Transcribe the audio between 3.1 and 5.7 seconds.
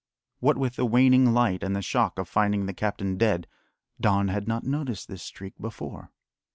dead, Don had not noticed this streak